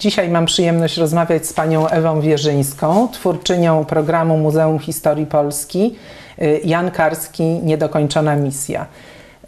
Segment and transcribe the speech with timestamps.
[0.00, 5.96] Dzisiaj mam przyjemność rozmawiać z panią Ewą Wierzyńską, twórczynią programu Muzeum Historii Polski
[6.42, 8.86] y, Jan Karski Niedokończona misja.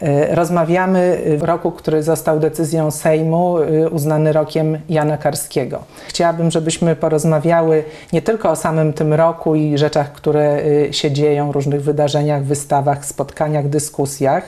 [0.03, 5.83] Y, rozmawiamy w roku, który został decyzją Sejmu y, uznany rokiem Jana Karskiego.
[6.07, 7.83] Chciałabym, żebyśmy porozmawiały
[8.13, 10.59] nie tylko o samym tym roku i rzeczach, które
[10.91, 14.43] się dzieją, różnych wydarzeniach, wystawach, spotkaniach, dyskusjach,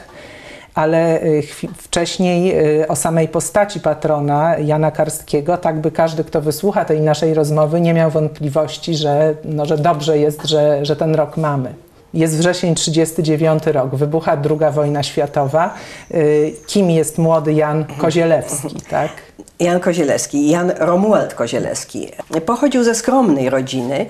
[0.75, 1.43] ale y,
[1.77, 7.33] wcześniej y, o samej postaci patrona Jana Karskiego, tak by każdy, kto wysłucha tej naszej
[7.33, 11.73] rozmowy, nie miał wątpliwości, że, no, że dobrze jest, że, że ten rok mamy.
[12.13, 15.73] Jest wrzesień 39 rok, wybucha II wojna światowa.
[16.11, 19.11] Y, kim jest młody Jan Kozielewski, tak?
[19.59, 22.11] Jan Kozielewski, Jan Romuald Kozielewski.
[22.45, 24.05] Pochodził ze skromnej rodziny.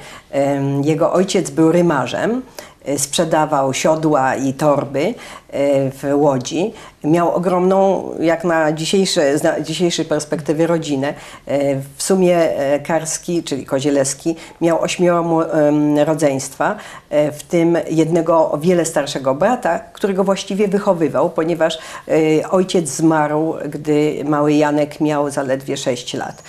[0.84, 2.42] Jego ojciec był rymarzem.
[2.86, 5.14] E, sprzedawał siodła i torby e,
[5.92, 6.74] w Łodzi.
[7.04, 11.14] Miał ogromną, jak na dzisiejsze, z dzisiejszej perspektywy, rodzinę.
[11.48, 12.50] E, w sumie
[12.84, 15.48] Karski, czyli Kozielewski, miał ośmioro
[16.06, 16.76] rodzeństwa,
[17.10, 21.78] w tym jednego o wiele starszego brata, którego właściwie wychowywał, ponieważ
[22.52, 26.44] ojciec zmarł, gdy mały Janek miał zaledwie 6 lat.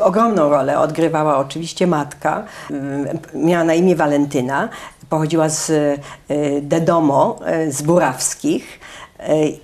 [0.00, 2.44] Ogromną rolę odgrywała oczywiście matka.
[3.34, 4.68] Miała na imię Walentyna.
[5.08, 5.72] Pochodziła z
[6.62, 8.77] Dedomo, z Burawskich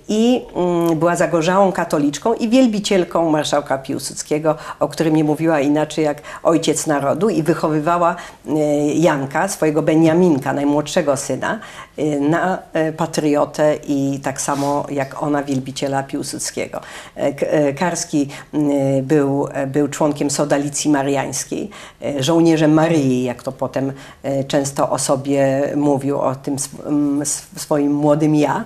[0.07, 6.21] i mm, była zagorzałą katoliczką i wielbicielką marszałka Piłsudskiego, o którym nie mówiła inaczej jak
[6.43, 8.15] ojciec narodu i wychowywała
[8.47, 8.53] e,
[8.93, 11.59] Janka, swojego Beniaminka, najmłodszego syna,
[11.97, 16.81] e, na e, patriotę i tak samo jak ona wielbiciela Piłsudskiego.
[17.79, 18.29] Karski
[19.03, 21.69] był, był członkiem Sodalicji Mariańskiej,
[22.19, 23.93] żołnierzem Maryi, jak to potem
[24.47, 26.55] często o sobie mówił, o tym
[27.55, 28.65] swoim młodym ja.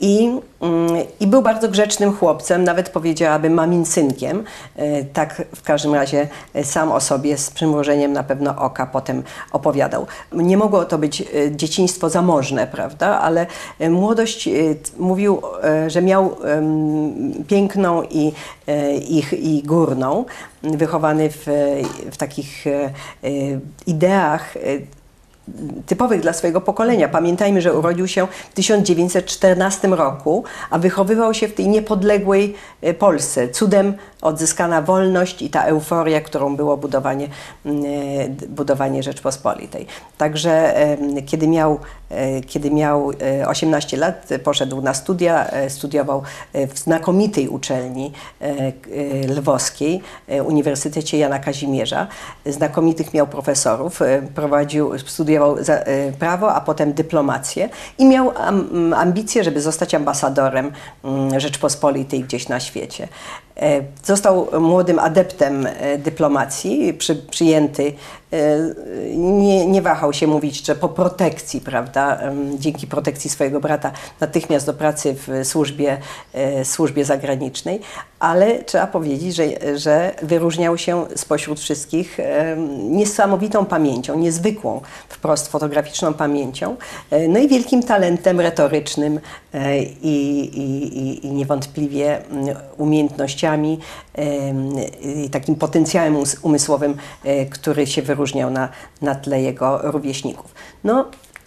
[0.00, 0.88] I, mm,
[1.20, 4.44] I był bardzo grzecznym chłopcem, nawet powiedziałabym mamin synkiem.
[4.76, 9.22] E, tak w każdym razie e, sam o sobie z przymrużeniem na pewno oka potem
[9.52, 10.06] opowiadał.
[10.32, 11.24] Nie mogło to być e,
[11.56, 13.46] dzieciństwo zamożne, prawda, ale
[13.90, 14.48] młodość
[14.98, 15.42] mówił,
[15.86, 16.36] że miał
[17.48, 18.32] piękną i,
[19.08, 20.24] i, i górną,
[20.62, 21.46] wychowany w,
[22.12, 22.64] w takich
[23.86, 24.54] ideach
[25.86, 27.08] typowych dla swojego pokolenia.
[27.08, 33.48] Pamiętajmy, że urodził się w 1914 roku, a wychowywał się w tej niepodległej e, Polsce.
[33.48, 37.28] Cudem odzyskana wolność i ta euforia, którą było budowanie,
[37.66, 37.70] e,
[38.48, 39.86] budowanie Rzeczpospolitej.
[40.18, 40.74] Także
[41.26, 41.78] kiedy miał,
[42.46, 43.10] kiedy miał
[43.46, 46.22] 18 lat, poszedł na studia, studiował
[46.54, 48.12] w znakomitej uczelni
[49.28, 50.02] lwowskiej,
[50.44, 52.06] Uniwersytecie Jana Kazimierza.
[52.46, 54.00] Znakomitych miał profesorów,
[54.34, 57.68] prowadził, studiował e, prawo, a potem dyplomację
[57.98, 58.32] i miał
[58.96, 60.72] ambicje, żeby zostać ambasadorem
[61.04, 63.08] mm, Rzeczpospolitej gdzieś na świecie.
[63.60, 67.92] E, został młodym adeptem e, dyplomacji, przy, przyjęty.
[69.16, 72.20] Nie, nie, wahał się mówić, że po protekcji, prawda,
[72.58, 75.98] dzięki protekcji swojego brata, natychmiast do pracy w służbie,
[76.64, 77.80] służbie zagranicznej,
[78.18, 79.44] ale trzeba powiedzieć, że,
[79.78, 82.18] że wyróżniał się spośród wszystkich
[82.90, 86.76] niesamowitą pamięcią, niezwykłą wprost fotograficzną pamięcią,
[87.10, 89.20] e, no i wielkim talentem retorycznym e,
[90.02, 93.78] i, i, i niewątpliwie mm, umiejętnościami
[95.24, 98.68] i takim potencjałem umysłowym, e, który się wyróżniał na,
[99.02, 100.54] na tle jego rówieśników.
[100.84, 101.04] No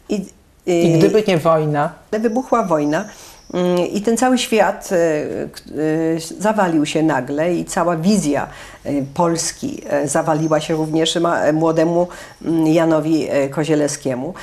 [0.09, 0.25] i,
[0.65, 1.93] i gdyby nie wojna?
[2.11, 3.05] Wybuchła wojna.
[3.53, 8.47] Mm, I ten cały świat e, e, zawalił się nagle i cała wizja
[8.83, 11.17] e, Polski zawaliła się również
[11.53, 12.07] młodemu
[12.45, 14.33] mm, Janowi Kozielewskiemu.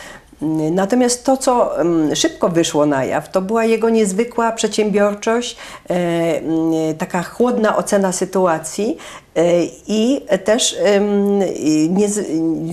[0.43, 1.71] Mm, natomiast to, co
[2.15, 5.57] szybko wyszło na jaw, to była jego niezwykła przedsiębiorczość,
[6.99, 8.97] taka chłodna ocena sytuacji
[9.87, 10.77] i też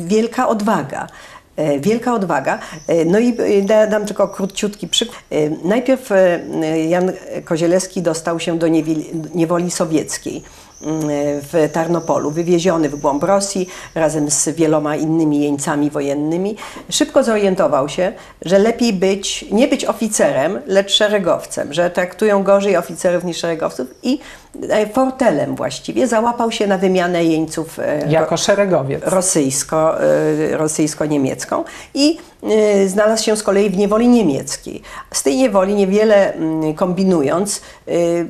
[0.07, 1.07] wielka odwaga.
[1.55, 2.59] E, wielka odwaga.
[2.87, 3.37] E, no i
[3.69, 5.23] e, dam tylko króciutki przykład.
[5.63, 6.09] Najpierw
[6.89, 7.11] Jan
[7.45, 8.67] Kozielewski dostał się do
[9.35, 10.43] niewoli sowieckiej
[11.41, 16.55] w Tarnopolu, wywieziony w głąb Rosji razem z wieloma innymi jeńcami wojennymi,
[16.89, 23.23] szybko zorientował się, że lepiej być, nie być oficerem, lecz szeregowcem, że traktują gorzej oficerów
[23.23, 24.19] niż szeregowców i
[24.93, 31.63] fortelem właściwie załapał się na wymianę jeńców e, jako szeregowiec rosyjsko, e, rosyjsko-niemiecką
[31.93, 32.17] i
[32.87, 34.81] znalazł się z kolei w niewoli niemieckiej.
[35.11, 37.61] Z tej niewoli niewiele mm, kombinując,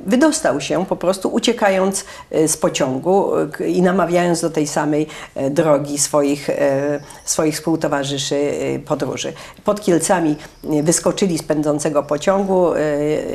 [0.06, 2.06] wydostał się po prostu uciekając
[2.48, 3.32] z pociągu
[3.68, 8.54] i namawiając do tej samej e, drogi swoich, e, swoich współtowarzyszy
[8.86, 9.34] podróży.
[9.64, 12.68] Pod Kielcami wyskoczyli z pędzącego pociągu.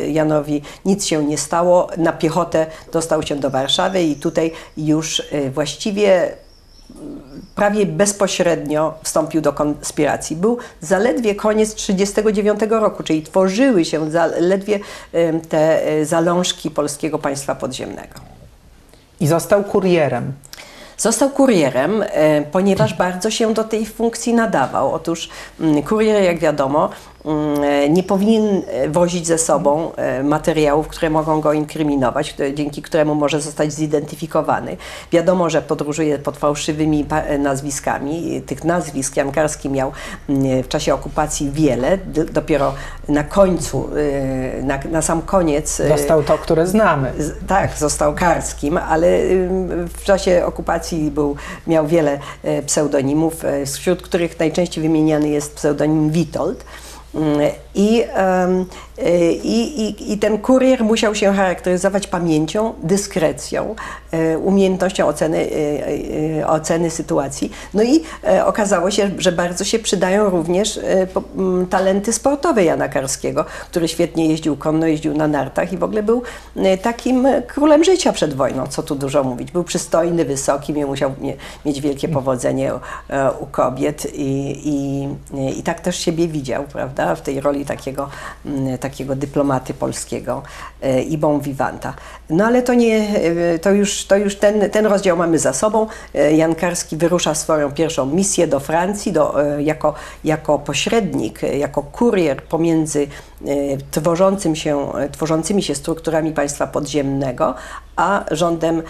[0.09, 1.89] Janowi nic się nie stało.
[1.97, 6.33] Na piechotę dostał się do Warszawy i tutaj już y, właściwie
[7.55, 10.37] prawie bezpośrednio wstąpił do konspiracji.
[10.37, 14.81] Był zaledwie koniec 1939 roku, czyli tworzyły się zaledwie
[15.49, 18.21] te e, zalążki polskiego państwa podziemnego.
[19.21, 20.33] I został kurierem.
[20.99, 22.05] Został kurierem,
[22.53, 24.93] ponieważ bardzo się do tej funkcji nadawał.
[24.93, 25.29] Otóż
[25.61, 26.91] mm, kurier, jak wiadomo,
[27.89, 33.15] nie powinien e, wozić ze sobą e, materiałów, które mogą go inkryminować, które, dzięki któremu
[33.15, 34.77] może zostać zidentyfikowany.
[35.13, 38.43] Wiadomo, że podróżuje pod fałszywymi e, nazwiskami.
[38.47, 39.93] Tych nazwisk Jan Karski miał
[40.29, 41.99] mm, w czasie okupacji wiele.
[42.33, 42.75] Dopiero
[43.09, 43.89] na końcu,
[44.59, 47.13] e, na, na sam koniec e, Dostał to, które znamy.
[47.47, 49.09] Tak, został karskim, ale
[49.89, 51.37] w czasie okupacji był,
[51.67, 56.65] miał wiele e, pseudonimów, e, wśród których najczęściej wymieniany jest pseudonim Witold.
[57.15, 58.69] Mm,
[59.43, 63.75] I, i, i, ten kurier musiał się charakteryzować pamięcią, dyskrecją,
[64.11, 67.53] e, umiejętnością oceny, e, e, oceny sytuacji.
[67.75, 68.01] No i
[68.45, 70.81] okazało się, że bardzo się przydają również
[71.71, 76.23] talenty sportowe Jana Karskiego, który świetnie jeździł konno, jeździł na nartach i w ogóle był
[76.83, 79.53] takim królem życia przed wojną, co tu dużo mówić.
[79.53, 82.73] Był przystojny, wysoki, musiał mie- mieć wielkie powodzenie
[83.41, 85.09] u kobiet i,
[85.59, 88.09] i, tak też siebie widział, prawda, w tej roli takiego,
[88.47, 90.43] mm, takiego dyplomaty polskiego
[90.83, 91.95] e, i bon vivanta.
[92.31, 93.09] No ale to nie,
[93.55, 95.87] e, to już, to już ten, ten rozdział mamy za sobą.
[96.15, 99.95] E, Jan Karski wyrusza swoją pierwszą misję do Francji do, jako,
[100.25, 103.07] jako pośrednik, jako kurier pomiędzy
[103.91, 107.55] tworzącym się, tworzącymi się strukturami państwa podziemnego,
[107.99, 108.83] a rządem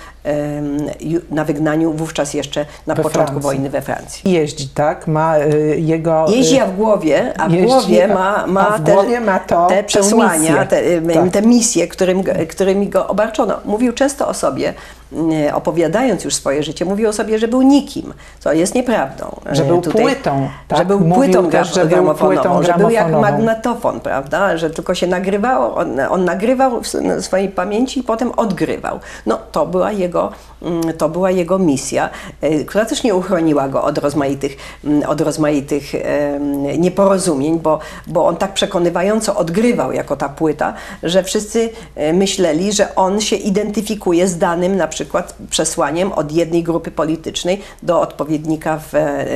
[1.30, 3.42] na wygnaniu wówczas jeszcze na We początku Francji.
[3.42, 4.32] wojny we Francji.
[4.32, 5.06] Jeździ, tak?
[5.06, 6.26] Ma y, jego...
[6.28, 9.38] y, Jeździ, a w głowie, a w Jeździ, głowie ma, a ma, w głowie ma
[9.38, 10.66] to, te przesłania, misję.
[10.66, 11.30] te, Tak.
[11.32, 13.54] te misje, którym, którymi go obarczono.
[13.64, 14.74] Mówił często o sobie,
[15.54, 19.40] opowiadając już swoje życie, mówił o sobie, że był nikim, co jest nieprawdą.
[19.52, 20.78] Że E, był płytą, tak?
[20.78, 24.56] Że był Mówił płytą, też, że był płytą że był jak magnetofon, prawda?
[24.56, 26.88] Że tylko się nagrywało, on, on nagrywał w
[27.20, 29.00] swojej pamięci i potem odgrywał.
[29.26, 30.32] No to była jego,
[30.98, 32.10] to była jego misja,
[32.40, 35.92] e, która też nie uchroniła go od rozmaitych, mm, od rozmaitych
[36.78, 42.94] nieporozumień, bo, bo on tak przekonywająco odgrywał jako ta płyta, że wszyscy e, myśleli, że
[42.94, 48.92] on się identyfikuje z danym na przykład przesłaniem od jednej grupy politycznej do odpowiednika w,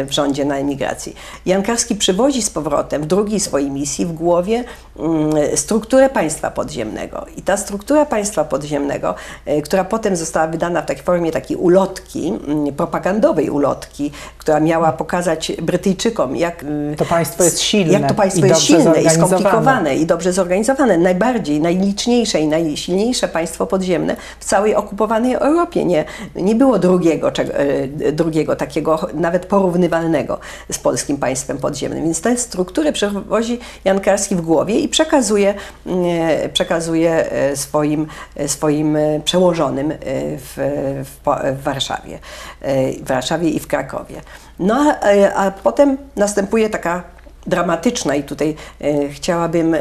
[0.06, 1.16] w rządzie na emigracji.
[1.46, 4.64] Jan Karski przywozi z powrotem w drugiej swojej misji w głowie
[4.98, 7.26] mm, strukturę państwa podziemnego.
[7.36, 9.14] I ta struktura państwa podziemnego,
[9.46, 14.92] e, która potem została wydana w takiej formie takiej ulotki, mm, propagandowej ulotki, która miała
[14.92, 19.10] pokazać Brytyjczykom, jak mm, To państwo jest silne jak to państwo i jest silne i
[19.10, 20.98] skomplikowane i dobrze zorganizowane.
[20.98, 25.84] Najbardziej, najliczniejsze i najsilniejsze państwo podziemne w całej okupowanej Europie.
[25.84, 26.04] Nie,
[26.36, 30.38] nie było drugiego, e, drugiego takiego nawet porównywalnego
[30.72, 32.04] z polskim państwem podziemnym.
[32.04, 35.54] Więc tę strukturę przewozi Jan Karski w głowie i przekazuje,
[35.86, 38.06] e, przekazuje e, swoim,
[38.36, 39.92] e, swoim e, przełożonym
[40.38, 41.20] w, w,
[41.58, 42.18] w Warszawie,
[42.60, 44.20] e, w Warszawie i w Krakowie.
[44.58, 47.02] No a, e, a potem następuje taka
[47.46, 49.80] dramatyczna i tutaj e, chciałabym e,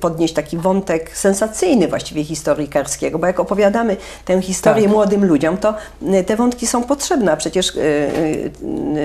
[0.00, 4.92] podnieść taki wątek sensacyjny właściwie historii Karskiego, bo jak opowiadamy tę historię Tak.
[4.92, 5.74] młodym ludziom, to
[6.12, 7.72] e, te wątki są potrzebne, a przecież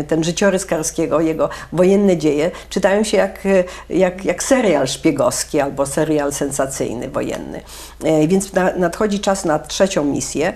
[0.07, 3.39] ten życiorys Karskiego, jego wojenne dzieje czytają się jak,
[3.89, 7.61] jak, jak serial szpiegowski albo serial sensacyjny wojenny.
[8.27, 10.53] Więc na, nadchodzi czas na trzecią misję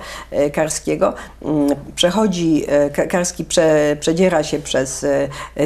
[0.54, 1.14] Karskiego.
[1.46, 5.06] Mm, Przechodzi, Ka- Karski prze, przedziera się przez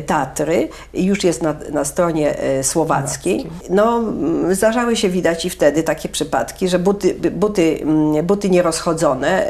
[0.05, 3.50] Tatry i już jest na, na stronie e, słowackiej.
[3.69, 9.48] No, mm, zdarzały się widać i wtedy takie przypadki, że buty, buty, mm, buty nierozchodzone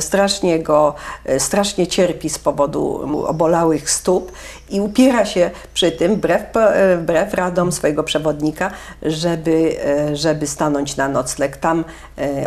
[0.00, 4.32] strasznie go, e, strasznie cierpi z powodu obolałych stóp
[4.70, 8.70] i upiera się przy tym, wbrew, e, wbrew radom swojego przewodnika,
[9.02, 9.76] żeby,
[10.12, 11.56] żeby stanąć na nocleg.
[11.56, 11.84] Tam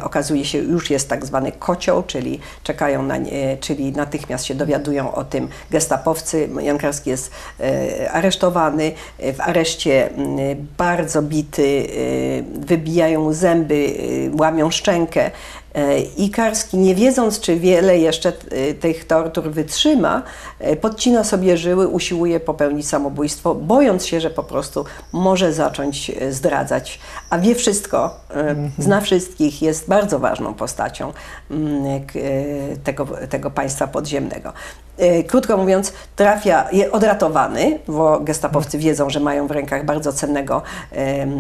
[0.04, 5.14] okazuje się, już jest tak zwany kocioł, czyli czekają na nie, czyli natychmiast się dowiadują
[5.14, 6.50] o tym gestapowcy.
[6.62, 8.12] Jan Karski jest e,
[8.64, 8.92] aresztowany.
[9.20, 10.38] E, W areszcie m,
[10.78, 11.88] bardzo bity,
[12.60, 13.94] e, wybijają zęby,
[14.34, 15.32] e, łamią szczękę.
[15.74, 20.24] E, I Karski, nie wiedząc, czy wiele jeszcze e, tych tortur wytrzyma,
[20.60, 27.00] e, podcina sobie żyły, usiłuje popełnić samobójstwo, bojąc się, że po prostu może zacząć zdradzać.
[27.30, 28.20] A wie wszystko,
[28.78, 31.14] zna wszystkich, jest bardzo ważną postacią
[31.52, 32.02] mm,
[32.84, 34.54] tego, tego państwa podziemnego.
[35.28, 40.62] Krótko mówiąc, trafia, jest odratowany, bo gestapowcy wiedzą, że mają w rękach bardzo cennego,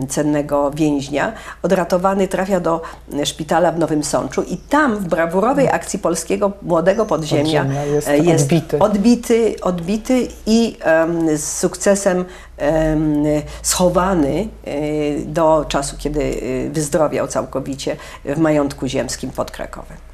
[0.09, 1.33] cennego więźnia.
[1.61, 2.81] Odratowany trafia do
[3.23, 8.17] szpitala w Nowym Sączu i tam w brawurowej akcji polskiego młodego podziemia, podziemia jest, e,
[8.17, 8.79] jest odbity.
[8.79, 13.23] odbity, odbity i um, z sukcesem um,
[13.61, 20.12] schowany um, do czasu, kiedy wyzdrowiał całkowicie w majątku ziemskim pod Krakowem.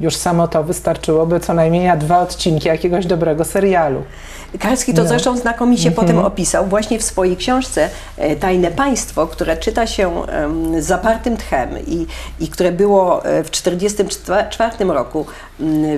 [0.00, 4.02] Już samo to wystarczyłoby co najmniej na dwa odcinki jakiegoś dobrego serialu.
[4.58, 5.08] Karski to no.
[5.08, 6.00] zresztą znakomicie mm -hmm.
[6.00, 10.22] potem opisał właśnie w swojej książce e, Tajne Państwo, które czyta się
[10.78, 12.06] z zapartym tchem i,
[12.40, 15.26] i które było e, w 1944 roku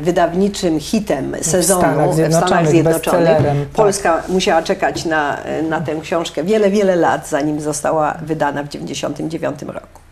[0.00, 2.44] wydawniczym hitem sezonu w Stanach Zjednoczonych.
[2.44, 3.36] W Stanach Zjednoczonych.
[3.36, 3.68] Tak.
[3.74, 4.28] Polska tak.
[4.28, 9.74] musiała czekać na, e, na tę książkę wiele, wiele lat, zanim została wydana w 1999
[9.74, 10.05] roku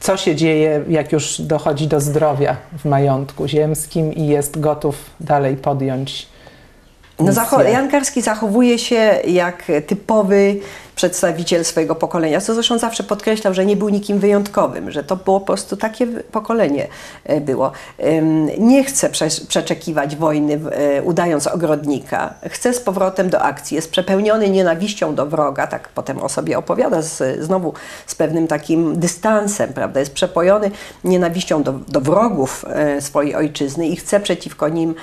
[0.00, 5.56] co się dzieje, jak już dochodzi do zdrowia w majątku ziemskim i jest gotów dalej
[5.56, 6.28] podjąć.
[7.18, 7.32] No,
[7.72, 10.60] Jan Karski zachowuje się jak typowy
[10.98, 15.40] przedstawiciel swojego pokolenia, co zresztą zawsze podkreślał, że nie był nikim wyjątkowym, że to było
[15.40, 16.86] po prostu takie pokolenie
[17.24, 17.72] e, było.
[18.58, 19.10] Nie chce
[19.48, 25.66] przeczekiwać wojny e, udając ogrodnika, chce z powrotem do akcji, jest przepełniony nienawiścią do wroga,
[25.66, 27.72] tak potem o sobie opowiada z, znowu
[28.06, 30.70] z pewnym takim dystansem, prawda, jest przepojony
[31.04, 34.94] nienawiścią do, do wrogów e, swojej ojczyzny i chce przeciwko nim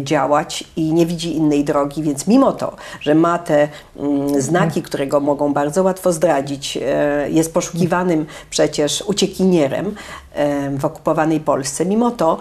[0.00, 5.06] działać i nie widzi innej drogi, więc mimo to, że ma te mm, znaki, które
[5.06, 6.76] go mogą bardzo łatwo zdradzić.
[6.76, 9.94] E, jest poszukiwanym przecież uciekinierem
[10.78, 11.86] w okupowanej Polsce.
[11.86, 12.38] Mimo to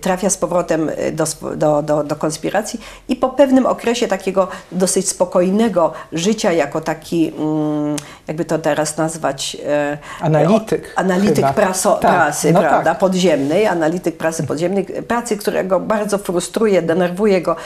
[0.00, 1.24] trafia z powrotem do,
[1.56, 7.96] do, do, do konspiracji i po pewnym okresie takiego dosyć spokojnego życia, jako taki, mm,
[8.28, 10.92] jakby to teraz nazwać, e, analityk.
[10.96, 12.00] Analityk praso, tak.
[12.00, 12.98] prasy, no prawda, tak.
[12.98, 17.56] podziemnej, analityk prasy podziemnej, pracy, którego bardzo frustruje, denerwuje go,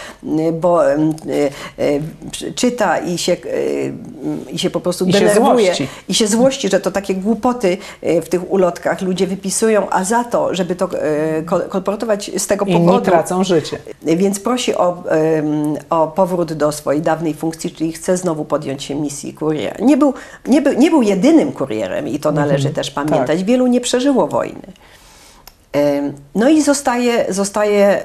[0.53, 0.81] bo
[2.55, 3.37] czyta i się
[4.51, 8.29] i się po prostu I denerwuje się i się złości, że to takie głupoty w
[8.29, 10.89] tych ulotkach ludzie wypisują, a za to, żeby to
[11.69, 13.05] kolportować z tego Inni powodu.
[13.05, 13.79] tracą życie.
[14.03, 15.03] Więc prosi o,
[15.91, 19.77] o powrót do swojej dawnej funkcji, czyli chce znowu podjąć się misji kuriera.
[19.81, 20.15] Nie był,
[20.51, 23.39] nie był, nie był jedynym kurierem i to należy mhm, też pamiętać.
[23.39, 23.47] Tak.
[23.47, 24.73] Wielu nie przeżyło wojny.
[26.35, 28.03] No i zostaje, zostaje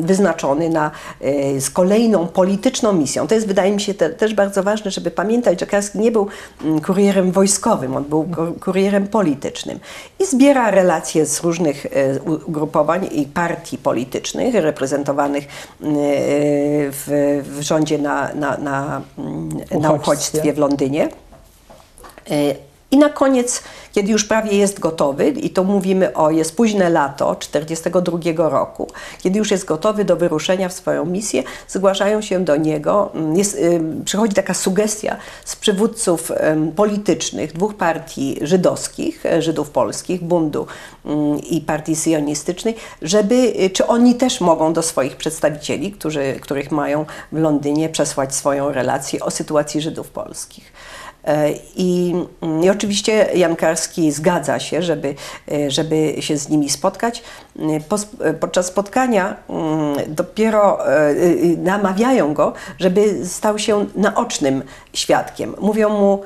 [0.00, 3.26] wyznaczony na, e, z kolejną polityczną misją.
[3.26, 6.26] To jest, wydaje mi się, te, też bardzo ważne, żeby pamiętać, że Karski nie był
[6.64, 8.28] mm, kurierem wojskowym, on był
[8.60, 9.78] kurierem politycznym.
[10.18, 15.44] I zbiera relacje z różnych e, ugrupowań i partii politycznych reprezentowanych
[15.80, 16.00] mm, e,
[16.90, 19.48] w, w rządzie na, na, na, mm,
[19.80, 21.08] na uchodźstwie w Londynie.
[22.94, 23.62] I na koniec,
[23.92, 28.90] kiedy już prawie jest gotowy, i to mówimy o, jest późne lato 1942 roku,
[29.22, 33.54] kiedy już jest gotowy do wyruszenia w swoją misję, zgłaszają się do niego, mm, jest,
[33.54, 36.32] y, przychodzi taka sugestia z przywódców
[36.76, 40.66] politycznych dwóch partii żydowskich, e, Żydów polskich, Bundu
[41.06, 46.70] y, i partii syjonistycznej, żeby, y, czy oni też mogą do swoich przedstawicieli, którzy, których
[46.70, 50.72] mają w Londynie, przesłać swoją relację o sytuacji Żydów polskich.
[51.26, 52.14] E, I,
[52.62, 55.14] I, oczywiście Jan Karski zgadza się, żeby,
[55.52, 57.22] e, żeby się z nimi spotkać.
[58.20, 60.78] E, podczas spotkania mm, dopiero
[61.58, 64.62] namawiają go, żeby stał się naocznym
[64.92, 65.54] świadkiem.
[65.60, 66.22] Mówią mu,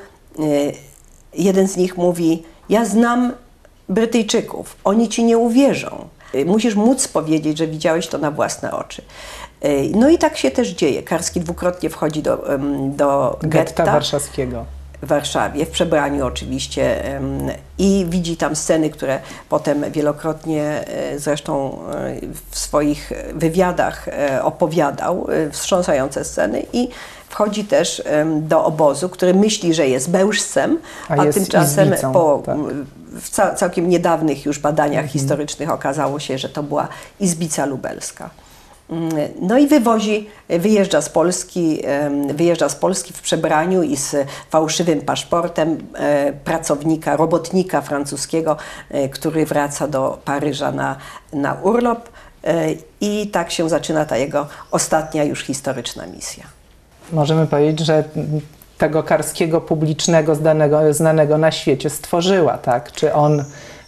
[1.34, 3.32] jeden z nich mówi: Ja znam
[3.88, 6.08] Brytyjczyków, oni ci nie uwierzą.
[6.46, 9.02] Musisz móc powiedzieć, że widziałeś to na własne oczy.
[9.94, 11.02] No i tak się też dzieje.
[11.02, 12.36] Karski dwukrotnie wchodzi do,
[12.96, 17.02] do getta, getta warszawskiego w Warszawie, w przebraniu oczywiście
[17.78, 22.14] i widzi tam sceny, które potem wielokrotnie e, zresztą e,
[22.50, 26.88] w swoich wywiadach e, opowiadał, wstrząsające sceny i
[27.28, 28.02] wchodzi też
[28.40, 30.78] do obozu, który myśli, że jest bełżcem,
[31.08, 32.56] a, a tymczasem izbicą, po tak.
[33.20, 35.12] w całkiem niedawnych już badaniach mhm.
[35.12, 36.88] historycznych okazało się, że to była
[37.20, 38.30] Izbica Lubelska.
[39.40, 41.82] No i wywozi, wyjeżdża z Polski,
[42.34, 44.16] wyjeżdża z Polski w przebraniu i z
[44.50, 48.56] fałszywym paszportem e, pracownika, robotnika francuskiego,
[48.90, 50.96] e, który wraca do Paryża na,
[51.32, 52.08] na urlop.
[52.44, 52.66] E,
[53.00, 56.44] I tak się zaczyna ta jego ostatnia już historyczna misja.
[57.12, 58.04] Możemy powiedzieć, że
[58.78, 62.92] tego karskiego publicznego znanego, znanego na świecie stworzyła, tak?
[62.92, 63.44] Czy on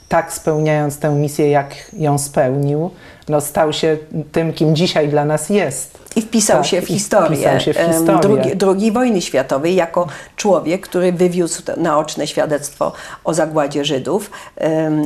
[0.08, 2.90] tak spełniając tę misję, jak ją spełnił,
[3.30, 3.96] no, stał się
[4.32, 6.00] tym, kim dzisiaj dla nas jest.
[6.16, 8.20] I wpisał Tak, się w historię, wpisał się w historię.
[8.22, 10.06] drugi- drugiej wojny światowej jako
[10.36, 12.92] człowiek, który wywiózł naoczne świadectwo
[13.24, 14.30] o zagładzie Żydów,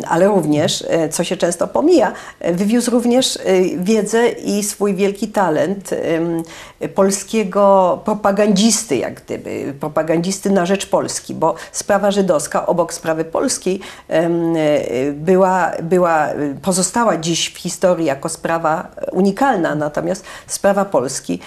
[0.08, 2.12] ale również, e, co się często pomija,
[2.52, 3.40] wywiózł również e,
[3.76, 5.90] wiedzę i swój wielki talent
[6.94, 14.28] polskiego propagandzisty, jak gdyby, propagandzisty na rzecz Polski, bo sprawa żydowska obok sprawy polskiej e,
[15.12, 16.26] była, była,
[16.62, 21.40] pozostała dziś w historii jako sprawa unikalna, natomiast sprawa Polski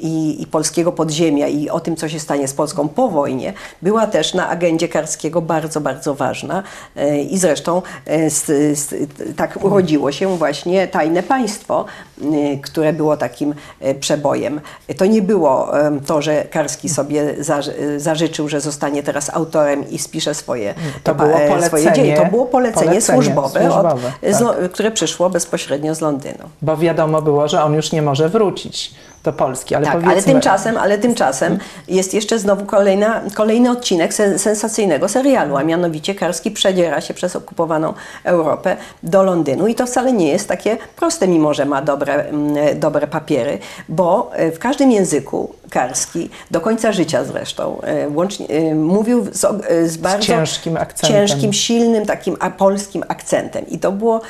[0.00, 4.06] i, i polskiego podziemia i o tym, co się stanie z Polską po wojnie, była
[4.06, 6.62] też na agendzie Karskiego bardzo, bardzo ważna
[6.96, 8.44] E, i zresztą e, z,
[8.78, 8.94] z,
[9.36, 11.84] tak urodziło się właśnie Tajne Państwo,
[12.22, 14.60] e, które było takim e, przebojem.
[14.96, 15.72] To nie było
[16.06, 20.74] to, że Karski sobie zaży- zażyczył, że zostanie teraz autorem i spisze swoje,
[21.04, 22.16] To było e, swoje polecenie- dzieje.
[22.16, 26.44] To było polecenie, polecenie służbowe, służbowe, od, z, Lo- które przyszło bezpośrednio z Londynu.
[26.62, 29.74] Bo wiadomo było, że on już nie może wrócić do Polski.
[29.74, 35.08] Ale Tak, powiedzmy, ale tymczasem, ale tymczasem jest jeszcze znowu kolejna, kolejny odcinek sen, sensacyjnego
[35.08, 40.28] serialu, a mianowicie Karski przedziera się przez okupowaną Europę do Londynu i to wcale nie
[40.28, 45.54] jest takie proste, mimo że ma dobre, mm, dobre papiery, bo e, w każdym języku
[45.72, 51.28] Karski, do końca życia zresztą, e, łącznie, e, mówił z, e, z bardzo ciężkim akcentem.
[51.28, 53.66] ciężkim, silnym takim polskim akcentem.
[53.66, 54.20] I to było,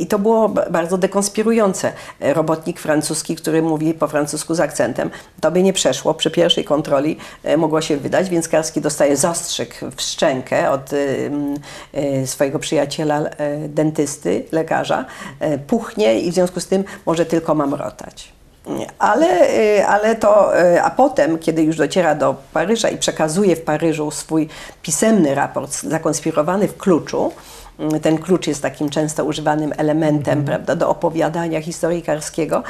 [0.00, 1.92] i to było bardzo dekonspirujące.
[2.20, 6.14] Robotnik francuski, który mówi po francusku z akcentem, to by nie przeszło.
[6.14, 7.16] Przy pierwszej kontroli
[7.56, 10.90] mogło się wydać, więc Karski dostaje zastrzyk w szczękę od
[12.26, 13.24] swojego przyjaciela
[13.68, 15.04] dentysty, lekarza.
[15.66, 18.37] Puchnie i w związku z tym może tylko mamrotać.
[18.98, 23.60] Ale, y, ale to, y, a potem, kiedy już dociera do Paryża i przekazuje w
[23.60, 24.48] Paryżu swój
[24.82, 27.32] pisemny raport zakonspirowany w kluczu,
[28.02, 32.62] ten klucz jest takim często używanym elementem prawda, do opowiadania historii Karskiego.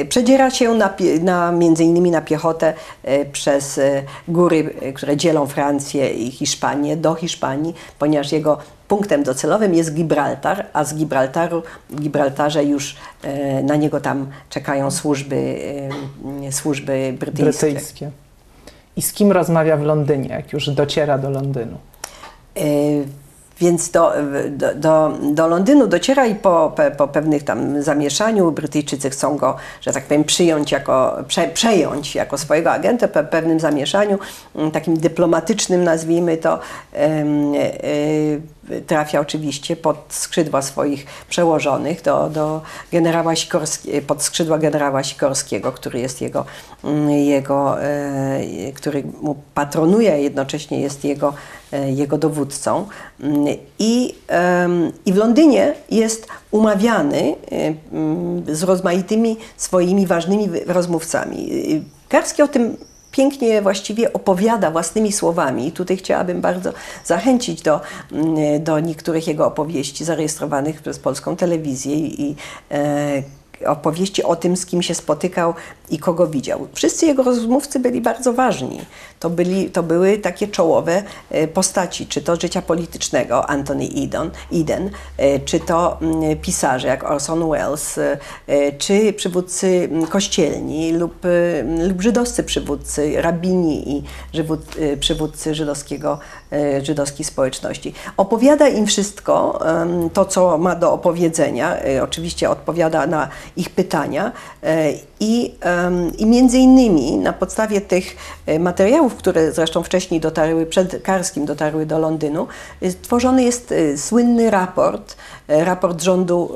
[0.00, 2.74] Y, Przedziera się na, na, między innymi na piechotę
[3.08, 8.58] y, przez y, góry, y, które dzielą Francję i Hiszpanię do Hiszpanii, ponieważ jego
[8.88, 14.90] punktem docelowym jest Gibraltar, a z Gibraltaru, w Gibraltarze już e, na niego tam czekają
[14.90, 15.58] służby,
[16.42, 17.66] e, służby brytyjskie.
[17.66, 18.10] brytyjskie.
[18.96, 21.76] I z kim rozmawia w Londynie, jak już dociera do Londynu?
[22.56, 22.60] E,
[23.60, 24.12] Więc do,
[24.50, 29.92] do, do, do Londynu dociera i po, po pewnych tam zamieszaniu Brytyjczycy chcą go, że
[29.92, 34.18] tak powiem, przyjąć jako, prze, przejąć jako swojego agenta, po pewnym zamieszaniu,
[34.72, 36.58] takim dyplomatycznym nazwijmy to,
[36.92, 37.60] em, e,
[38.86, 43.32] trafia oczywiście pod skrzydła swoich przełożonych, do, do generała
[44.06, 46.44] pod skrzydła generała Sikorskiego, który jest jego,
[46.84, 51.34] mm, jego e, który mu patronuje, a jednocześnie jest jego,
[51.72, 52.86] e, jego dowódcą.
[53.78, 54.14] I,
[55.06, 61.48] I w Londynie jest umawiany e, mm, z rozmaitymi swoimi ważnymi rozmówcami.
[62.08, 62.76] Karski o tym
[63.14, 65.66] pięknie właściwie opowiada własnymi słowami.
[65.66, 66.72] I tutaj chciałabym bardzo
[67.04, 67.80] zachęcić do,
[68.12, 72.36] mm, do niektórych jego opowieści zarejestrowanych przez polską telewizję i
[72.70, 73.22] e,
[73.66, 75.54] opowieści o tym, z kim się spotykał
[75.90, 76.68] i kogo widział.
[76.74, 78.80] Wszyscy jego rozmówcy byli bardzo ważni.
[79.20, 84.90] To, byli, to były takie czołowe e, postaci, czy to życia politycznego Anthony Eden, Eden
[85.16, 87.98] e, czy to mm, pisarze jak Orson Welles,
[88.46, 94.02] e, czy przywódcy mm, kościelni lub, e, lub żydowscy przywódcy, rabini i
[95.00, 96.18] przywódcy żydowskiego,
[96.82, 97.94] żydowskiej społeczności.
[98.16, 99.60] Opowiada im wszystko,
[100.12, 105.54] to co ma do opowiedzenia, e, oczywiście odpowiada na ich pytania e, i,
[106.18, 111.86] i między innymi na podstawie tych e, materiałów, które zresztą wcześniej dotarły, przed Karskim dotarły
[111.86, 112.46] do Londynu,
[112.82, 116.54] e, tworzony jest e, słynny raport, e, raport rządu,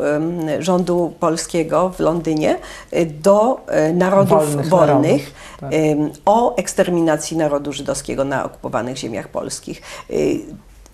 [0.59, 2.59] rządu polskiego w Londynie
[2.91, 6.23] e, do e, narodów Wolnych wolnych, narodów, tak.
[6.25, 9.83] o eksterminacji narodu żydowskiego na okupowanych ziemiach polskich.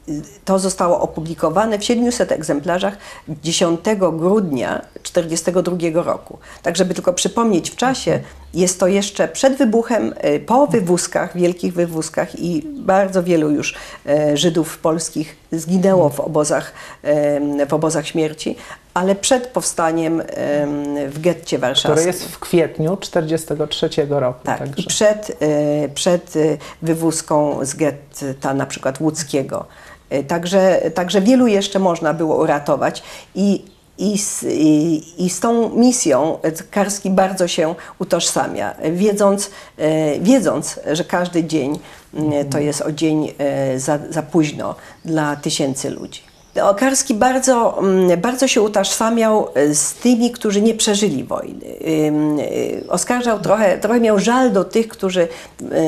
[0.08, 2.96] Y, To zostało opublikowane w 700 egzemplarzach
[3.28, 3.80] 10
[4.12, 6.38] grudnia 1942 roku.
[6.62, 8.20] Tak, żeby tylko przypomnieć w czasie,
[8.54, 13.74] jest to jeszcze przed wybuchem, y, po wywózkach, wielkich wywózkach i bardzo wielu już
[14.06, 18.56] e, Żydów polskich zginęło w obozach, em, w obozach śmierci,
[18.94, 20.26] ale przed powstaniem em,
[21.10, 21.92] w getcie warszawskim.
[21.92, 24.40] Które jest w kwietniu 1943 roku.
[24.44, 24.82] Tak, także.
[24.82, 25.38] i przed,
[25.94, 26.34] przed
[26.82, 29.66] wywózką z getta na przykład łódzkiego.
[30.10, 33.02] E, Także, także wielu jeszcze można było uratować
[33.34, 33.64] i,
[33.98, 40.80] i, z, i, i z tą misją e, Karski bardzo się utożsamia, wiedząc, e, wiedząc
[40.92, 41.78] że każdy dzień
[42.14, 46.33] m, to jest o dzień e, za, za późno dla tysięcy ludzi.
[46.76, 51.66] Karski bardzo, mm, bardzo się utożsamiał z tymi, którzy nie przeżyli wojny.
[51.66, 55.28] Y, Oskarżał trochę, trochę miał żal do tych, którzy,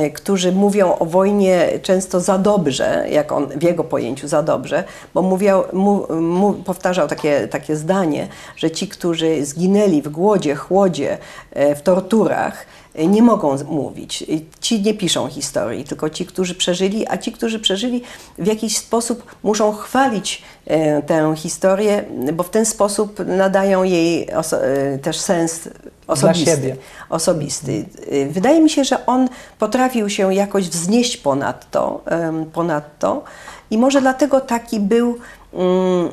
[0.05, 4.85] y, którzy mówią o wojnie często za dobrze, jak on w jego pojęciu za dobrze,
[5.15, 11.19] bo mówiał, mu, mu, powtarzał takie, takie zdanie, że ci, którzy zginęli w głodzie, chłodzie,
[11.51, 14.25] e, w torturach, e, nie mogą mówić.
[14.61, 18.03] Ci nie piszą historii, tylko ci, którzy przeżyli, a ci, którzy przeżyli
[18.39, 24.99] w jakiś sposób muszą chwalić e, tę historię, bo w ten sposób nadają jej e,
[24.99, 25.69] też sens
[26.07, 26.77] osobisty.
[27.09, 27.85] osobisty.
[28.11, 29.29] E, Wydaje mi się, że on
[29.59, 32.05] potrafił się jakoś wznieść ponad to,
[32.53, 33.25] ponad to
[33.71, 35.19] i może dlatego taki był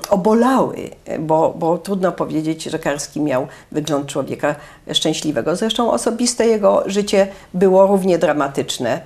[0.10, 4.56] obolały, bo, bo trudno powiedzieć, że Karski miał wygląd człowieka
[4.93, 5.56] szczęśliwego.
[5.56, 9.01] Zresztą osobiste jego życie było równie dramatyczne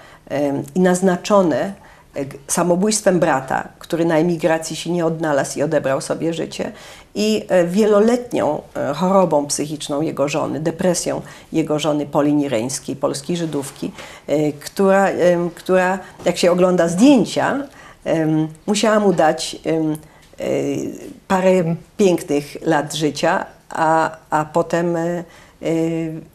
[0.76, 6.72] i naznaczone e, samobójstwem brata, który na emigracji się nie odnalazł i odebrał sobie życie,
[7.16, 11.22] i e, wieloletnią e, chorobą psychiczną jego żony, depresją
[11.54, 13.92] jego żony Polini Reńskiej, polskiej Żydówki,
[14.60, 15.08] która,
[15.56, 17.64] która jak się ogląda zdjęcia,
[18.68, 19.56] musiała mu dać
[21.28, 21.52] parę
[21.98, 25.24] pięknych lat życia, a, a potem e,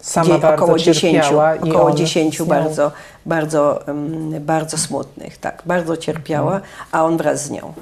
[0.01, 2.93] Sama dzie- bardzo około 10, cierpiała i około on 10 z nią- bardzo,
[3.27, 6.61] bardzo, em, bardzo smutnych, tak, bardzo cierpiała,
[6.93, 7.73] a on wraz z nią.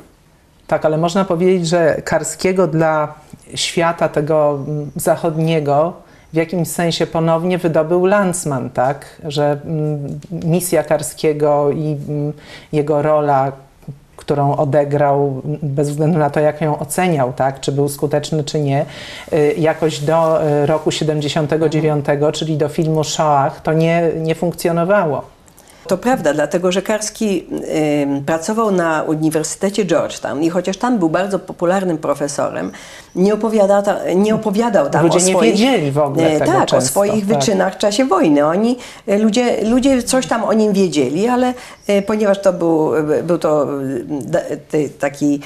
[0.66, 3.14] Tak, ale można powiedzieć, że Karskiego dla
[3.54, 5.92] świata tego mm, zachodniego
[6.32, 9.20] w jakimś sensie ponownie wydobył Landsman, tak?
[9.24, 12.32] Że mm, misja Karskiego i mm,
[12.72, 13.52] jego rola,
[14.20, 17.60] którą odegrał bez względu na to, jak ją oceniał, tak?
[17.60, 18.86] Czy był skuteczny, czy nie,
[19.32, 25.39] y, jakoś do y, roku 79, czyli do filmu Shoah, to nie, nie funkcjonowało.
[25.90, 27.46] To prawda, dlatego że Karski
[28.02, 32.72] ym, pracował na Uniwersytecie Georgetown i chociaż tam był bardzo popularnym profesorem,
[33.14, 36.62] nie, opowiada ta, nie opowiadał tam Ludzie o nie swoich, wiedzieli w ogóle e, Tak,
[36.62, 37.36] o często, swoich tak.
[37.36, 38.46] wyczynach w czasie wojny.
[38.46, 38.76] Oni,
[39.06, 41.54] e, ludzie, ludzie coś tam o nim wiedzieli, ale
[41.86, 42.90] e, ponieważ to był,
[43.22, 43.66] był to
[45.00, 45.40] taki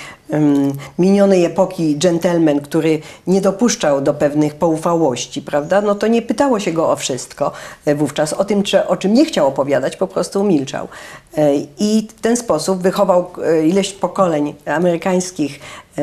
[0.98, 6.72] minionej epoki gentleman, który nie dopuszczał do pewnych poufałości, prawda, no to nie pytało się
[6.72, 7.52] go o wszystko
[7.84, 8.32] e, wówczas.
[8.32, 10.88] O tym, czy, o czym nie chciał opowiadać, po prostu milczał.
[11.36, 15.60] E, I w ten sposób wychował e, ileś pokoleń amerykańskich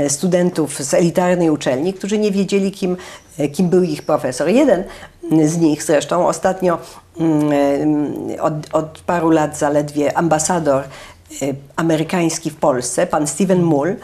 [0.07, 2.97] studentów z elitarnej uczelni, którzy nie wiedzieli, kim,
[3.53, 4.49] kim był ich profesor.
[4.49, 4.83] Jeden
[5.45, 6.77] z nich zresztą ostatnio
[7.19, 7.51] mm,
[8.41, 10.83] od, od paru lat zaledwie ambasador
[11.75, 13.95] amerykański w Polsce, pan Steven Mull, e,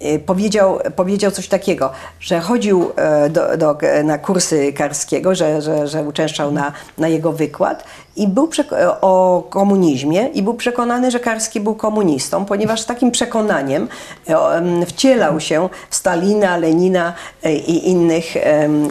[0.00, 5.88] e, powiedział, powiedział coś takiego, że chodził e, do, do, na kursy Karskiego, że, że,
[5.88, 7.84] że uczęszczał na, na jego wykład
[8.16, 13.88] i był przek- o komunizmie i był przekonany, że Karski był komunistą, ponieważ takim przekonaniem
[14.28, 18.34] e, em, wcielał się w Stalina, Lenina e, i innych.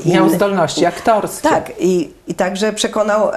[0.05, 1.49] Miał zdolności aktorskie.
[1.49, 3.31] tak, i, i także przekonał,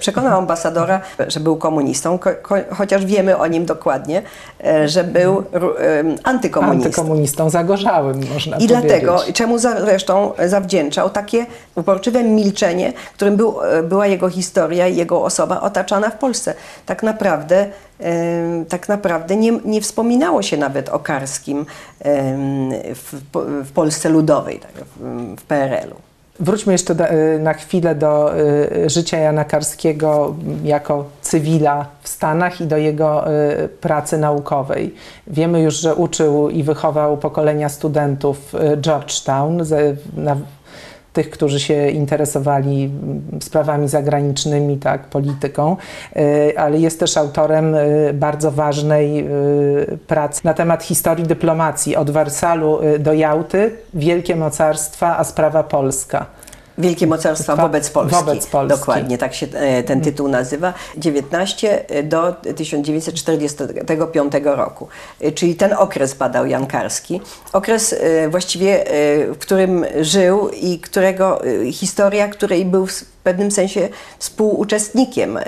[0.00, 4.22] przekonał ambasadora, że był komunistą, ko, ko, chociaż wiemy o nim dokładnie,
[4.64, 5.44] e, że był
[6.22, 6.88] antykomunistą.
[6.88, 8.68] Antykomunistą zagorzałym, można I powiedzieć.
[8.68, 15.24] dlatego, czemu zresztą zawdzięczał takie uporczywe milczenie, którym był, e, była jego historia i jego
[15.24, 16.54] osoba otaczana w Polsce.
[16.86, 17.66] Tak naprawdę,
[18.68, 21.66] tak naprawdę nie, nie wspominało się nawet o Karskim
[22.94, 23.20] w,
[23.64, 24.84] w Polsce Ludowej, tak,
[25.36, 26.13] w PRL-u.
[26.40, 32.60] Wróćmy jeszcze do, y, na chwilę do y, życia Jana Karskiego jako cywila w Stanach
[32.60, 34.94] i do jego y, pracy naukowej.
[35.26, 39.62] Wiemy już, że uczył i wychował pokolenia studentów Georgetown,
[40.16, 40.36] na,
[41.14, 45.76] tych, którzy się interesowali mm, sprawami zagranicznymi, tak, polityką,
[46.16, 52.10] y, ale jest też autorem y, bardzo ważnej y, pracy na temat historii dyplomacji od
[52.10, 56.26] Wersalu do Jałty, Wielkie Mocarstwa, a sprawa polska.
[56.78, 58.16] Wielkie mocarstwa Wa- wobec Polski.
[58.24, 58.78] wobec Polski.
[58.78, 60.74] Dokładnie, tak się e, ten tytuł nazywa.
[60.96, 64.88] 19 do 1945 roku.
[65.20, 67.20] E, Czyli ten okres badał Jan Karski.
[67.52, 68.84] Okres e, właściwie,
[69.34, 75.38] w którym żył i którego historia, której był w pewnym sensie współuczestnikiem.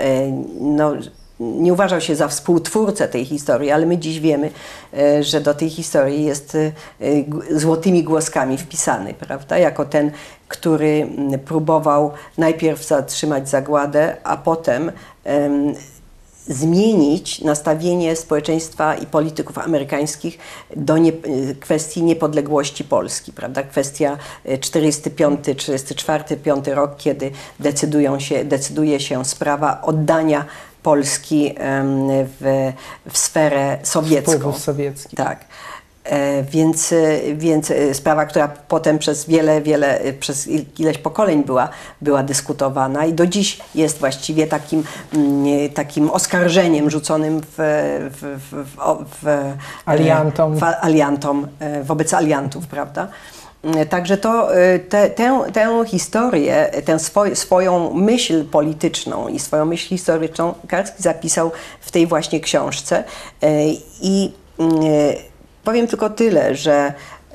[0.61, 0.93] No,
[1.39, 4.51] nie uważał się za współtwórcę tej historii, ale my dziś wiemy,
[4.93, 6.71] e, że do tej historii jest e,
[7.51, 9.57] złotymi głoskami wpisany, prawda?
[9.57, 10.11] Jako ten,
[10.47, 11.07] który
[11.45, 14.91] próbował najpierw zatrzymać zagładę, a potem
[15.23, 15.73] em,
[16.47, 20.37] zmienić nastawienie społeczeństwa i polityków amerykańskich
[20.75, 21.11] do nie,
[21.59, 23.63] kwestii niepodległości Polski, prawda?
[23.63, 30.45] Kwestia e, 45, 44, 5 rok, kiedy decydują się, decyduje się sprawa oddania
[30.91, 31.55] Polski
[32.25, 32.71] w,
[33.11, 34.31] w sferę sowiecką.
[34.31, 35.17] Wpływów sowieckich.
[35.17, 35.39] Tak.
[36.03, 36.93] E, Więc,
[37.35, 41.69] więc e, sprawa, która potem przez wiele, wiele, e, przez il- ileś pokoleń była,
[42.01, 47.55] była dyskutowana i do dziś jest właściwie takim, mm, takim oskarżeniem rzuconym w,
[48.21, 48.65] w, w,
[49.23, 49.53] w,
[49.85, 50.57] Aliantom.
[50.57, 51.47] w aliantom,
[51.83, 53.07] wobec aliantów, prawda?
[53.89, 59.87] Także to, e, te, tę, tę historię, tę swoj, swoją myśl polityczną i swoją myśl
[59.87, 63.03] historyczną Karski zapisał w tej właśnie książce.
[63.43, 63.49] E,
[64.01, 64.63] I e,
[65.63, 66.93] powiem tylko tyle, że,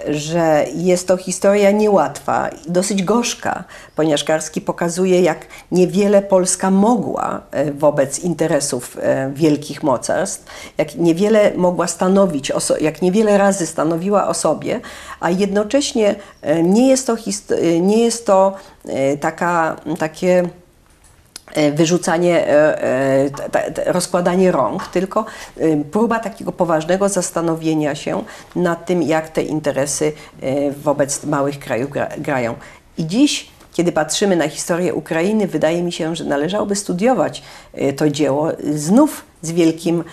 [0.09, 3.65] że jest to historia niełatwa dosyć gorzka,
[3.97, 10.45] ponieważ Karski pokazuje, jak niewiele Polska mogła e, wobec interesów e, wielkich mocarstw,
[10.79, 14.81] jak niewiele mogła stanowić, jak niewiele razy stanowiła o sobie,
[15.21, 17.17] a jednocześnie e, nie jest to,
[17.81, 18.57] nie jest to
[19.21, 20.49] taka, takie
[21.75, 22.85] wyrzucanie, e,
[23.55, 25.25] e, rozkładanie rąk, tylko
[25.57, 28.25] e, próba takiego poważnego zastanowienia się
[28.57, 32.55] nad tym, jak te interesy e, wobec małych krajów gra, grają.
[32.99, 38.11] I dziś, kiedy patrzymy na historię Ukrainy, wydaje mi się, że należałoby studiować e, to
[38.11, 40.05] dzieło znów z, wielkim,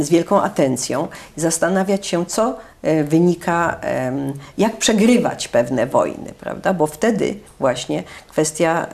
[0.00, 2.56] z wielką atencją zastanawiać się, co e,
[3.04, 6.74] wynika, em, jak przegrywać pewne wojny, prawda?
[6.74, 8.86] Bo wtedy właśnie kwestia,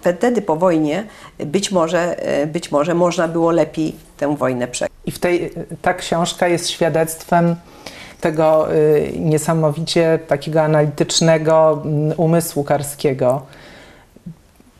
[0.00, 1.04] wtedy po wojnie
[1.38, 4.92] być może, e, być może można było lepiej tę wojnę przegrać.
[5.06, 5.50] I w tej,
[5.82, 7.56] ta książka jest świadectwem
[8.24, 13.42] tego y, niesamowicie takiego analitycznego mm, umysłu Karskiego.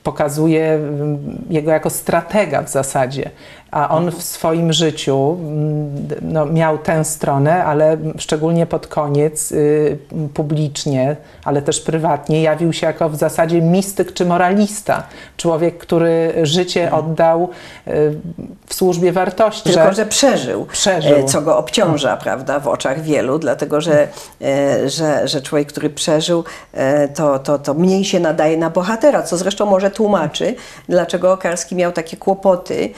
[0.03, 1.19] Pokazuje mm,
[1.51, 3.31] jego jako stratega w zasadzie,
[3.75, 9.99] a on w swoim życiu mm, no, miał tę stronę, ale szczególnie pod koniec y,
[10.35, 15.03] publicznie, ale też prywatnie jawił się jako w zasadzie mistyk czy moralista.
[15.37, 17.51] Człowiek, który życie oddał
[17.89, 18.21] y,
[18.67, 19.71] w służbie wartości.
[19.71, 21.19] Tylko, że przeżył, Przeżył.
[21.19, 24.09] e, co go obciąża, prawda, w oczach wielu, dlatego że,
[24.43, 29.23] e, że, że człowiek, który przeżył, e, to, to, to mniej się nadaje na bohatera,
[29.23, 30.55] co zresztą może tłumaczy,
[30.89, 32.91] dlaczego Karski miał takie kłopoty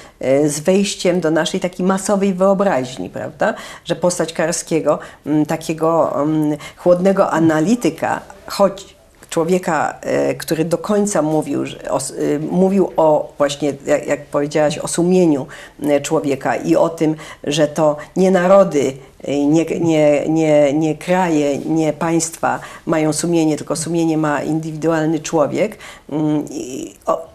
[0.44, 7.30] z wejściem do naszej takiej masowej wyobraźni, prawda, że postać Karskiego, m, takiego m, chłodnego
[7.30, 8.96] analityka, choć
[9.30, 14.88] człowieka, e, który do końca mówił, o, y, mówił o właśnie, jak, jak powiedziałaś, o
[14.88, 15.46] sumieniu
[15.82, 18.92] e, człowieka i o tym, że to nie narody,
[19.24, 25.78] e, nie, nie, nie, nie kraje, nie państwa mają sumienie, tylko sumienie ma indywidualny człowiek.
[26.10, 27.26] Mm, I, o,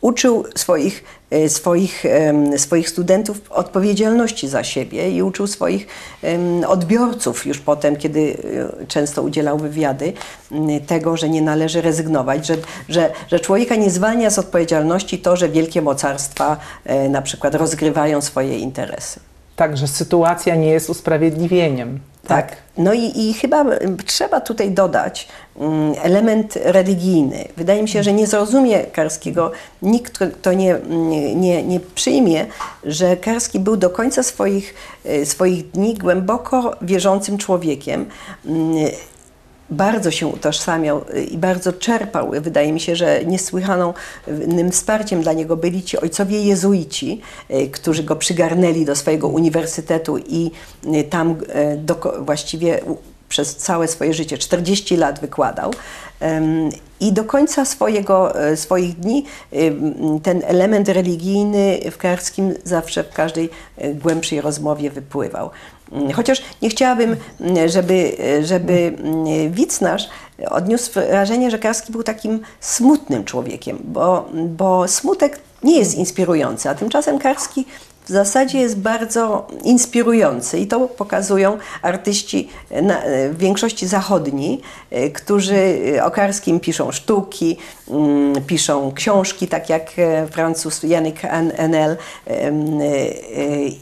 [0.00, 1.15] uczył swoich, e,
[1.48, 5.86] swoich, em, swoich studentów odpowiedzialności za siebie i uczył swoich
[6.66, 8.36] odbiorców już potem, kiedy
[8.82, 10.12] e, często udzielał wywiady,
[10.86, 12.56] tego, że nie należy rezygnować, że,
[12.88, 18.20] że, że człowieka nie zwalnia z odpowiedzialności to, że wielkie mocarstwa e, na przykład rozgrywają
[18.20, 19.20] swoje interesy.
[19.56, 22.00] Tak, że sytuacja nie jest usprawiedliwieniem.
[22.26, 22.56] Tak.
[22.78, 27.44] No i, i chyba mm, trzeba tutaj dodać mm, element religijny.
[27.56, 32.46] Wydaje mi się, że nie zrozumie Karskiego nikt, kto nie, mm, nie, nie przyjmie,
[32.84, 38.06] że Karski był do końca swoich, e, swoich dni głęboko wierzącym człowiekiem.
[39.70, 42.30] Bardzo się utożsamiał y, i bardzo czerpał.
[42.40, 43.92] Wydaje mi się, że niesłychanym
[44.70, 50.50] wsparciem dla niego byli ci ojcowie jezuici, y, którzy go przygarnęli do swojego uniwersytetu i
[50.94, 51.36] y, tam
[51.86, 52.80] doko- właściwie
[53.28, 55.70] przez całe swoje życie, 40 lat wykładał.
[57.00, 59.24] I do końca swojego, swoich dni
[60.22, 63.50] ten element religijny w Karskim zawsze w każdej
[63.94, 65.50] głębszej rozmowie wypływał.
[66.14, 67.16] Chociaż nie chciałabym,
[67.66, 68.92] żeby, żeby
[69.50, 70.08] widz nasz
[70.50, 76.74] odniósł wrażenie, że Karski był takim smutnym człowiekiem, bo, bo smutek nie jest inspirujący, a
[76.74, 77.66] tymczasem Karski
[78.06, 82.48] w zasadzie jest bardzo inspirujący i to pokazują artyści
[83.30, 84.60] w większości zachodni,
[85.14, 87.56] którzy o Karskim piszą sztuki,
[87.88, 91.96] mm, piszą książki, tak jak e, Francuz Janik Enel
[92.26, 92.50] e,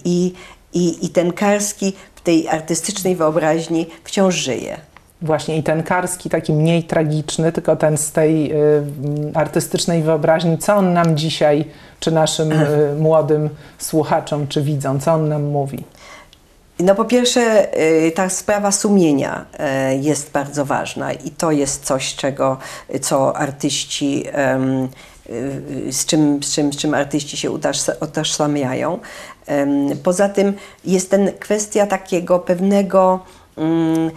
[0.05, 0.35] i,
[0.75, 4.77] i, i ten Karski w tej artystycznej wyobraźni wciąż żyje.
[5.23, 8.83] Właśnie i ten Karski taki mniej tragiczny, tylko ten z tej y,
[9.35, 11.65] artystycznej wyobraźni, co on nam dzisiaj,
[12.01, 15.85] czy naszym y, młodym słuchaczom, czy widzom, co on nam mówi?
[16.79, 17.69] No po pierwsze,
[18.07, 19.45] y, ta sprawa sumienia
[19.93, 22.59] y, jest bardzo ważna i to jest coś, czego,
[23.01, 24.25] co artyści,
[25.91, 28.99] z czym, z czym, z czym artyści się utożsa- utożsamiają.
[30.03, 30.53] Poza tym
[30.85, 33.21] jest ten kwestia takiego pewnego
[33.57, 34.11] mm,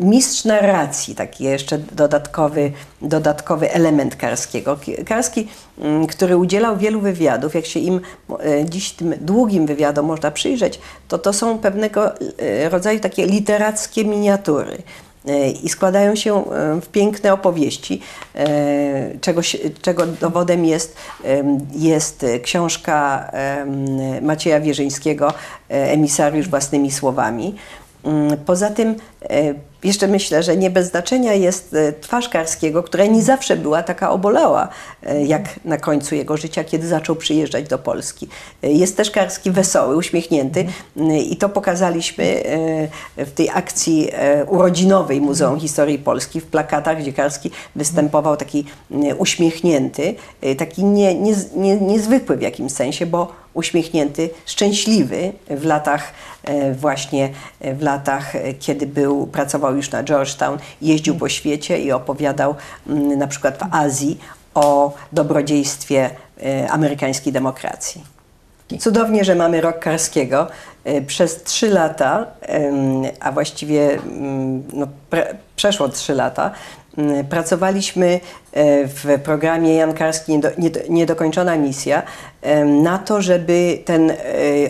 [0.00, 4.78] mistrz narracji, taki jeszcze dodatkowy, dodatkowy element Karskiego.
[5.06, 8.00] Karski, mm, który udzielał wielu wywiadów, jak się im
[8.40, 14.04] e, dziś tym długim wywiadom można przyjrzeć, to to są pewnego e, rodzaju takie literackie
[14.04, 14.82] miniatury
[15.62, 16.44] i składają się
[16.82, 18.00] w piękne opowieści,
[19.20, 19.40] czego,
[19.82, 20.96] czego dowodem jest,
[21.72, 23.30] jest książka
[24.22, 25.32] Macieja Wierzyńskiego
[25.68, 27.54] Emisariusz własnymi słowami.
[28.04, 28.88] Mm, poza tym
[29.19, 29.19] e,
[29.84, 34.10] jeszcze myślę, że nie bez znaczenia jest e, twarz Karskiego, która nie zawsze była taka
[34.10, 34.68] obolała,
[35.02, 38.28] e, jak na końcu jego życia, kiedy zaczął przyjeżdżać do Polski.
[38.62, 40.66] Jest też Karski wesoły, uśmiechnięty
[41.30, 42.42] i to pokazaliśmy
[43.16, 44.10] w tej akcji
[44.46, 48.64] urodzinowej Muzeum Historii Polski, w plakatach, gdzie Karski występował taki
[49.18, 50.14] uśmiechnięty,
[50.58, 56.12] taki nie, nie, nie, niezwykły w jakimś sensie, bo uśmiechnięty, szczęśliwy w latach
[56.44, 57.30] e, właśnie
[57.60, 62.54] e, w latach, e, kiedy był, pracował już na Georgetown, jeździł po świecie i opowiadał
[62.86, 64.18] mm, na przykład w Azji
[64.54, 66.10] o dobrodziejstwie
[66.70, 68.04] amerykańskiej demokracji.
[68.78, 70.46] Cudownie, że mamy rok Karskiego.
[71.06, 72.26] Przez trzy lata,
[73.20, 74.86] a właściwie mm, no,
[75.56, 76.50] przeszło trzy lata,
[77.28, 78.20] pracowaliśmy e,
[78.86, 80.40] w programie Jan Karski
[80.88, 82.02] Niedokończona Misja
[82.66, 84.14] na to, żeby ten e,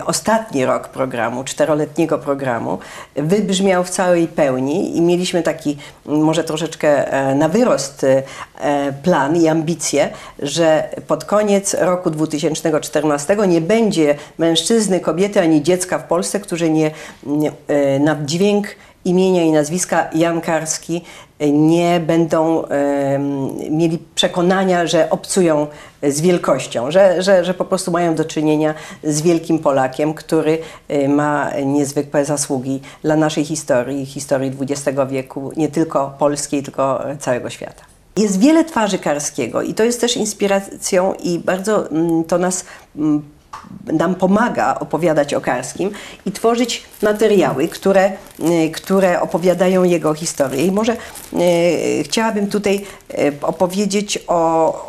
[0.05, 2.77] ostatni rok programu, czteroletniego programu,
[3.15, 8.05] wybrzmiał w całej pełni i mieliśmy taki może troszeczkę e, na wyrost
[9.03, 16.03] plan i ambicje, że pod koniec roku 2014 nie będzie mężczyzny, kobiety ani dziecka w
[16.03, 16.91] Polsce, którzy nie,
[17.23, 17.51] nie
[17.99, 18.67] na dźwięk
[19.05, 21.01] imienia i nazwiska Jan Karski
[21.49, 22.63] nie będą
[23.69, 25.67] mieli przekonania, że obcują
[26.03, 28.73] z wielkością, że, że, że po prostu mają do czynienia
[29.03, 35.67] z wielkim Polakiem, który e, ma niezwykłe zasługi dla naszej historii, historii XX wieku, nie
[35.67, 37.83] tylko polskiej, tylko całego świata.
[38.17, 43.21] Jest wiele twarzy Karskiego i to jest też inspiracją i bardzo mm, to nas mm,
[43.93, 45.91] nam pomaga opowiadać o Karskim
[46.25, 48.11] i tworzyć materiały, które,
[48.65, 50.65] y, które opowiadają jego historię.
[50.65, 50.97] I może e,
[52.03, 54.35] chciałabym tutaj e, opowiedzieć o,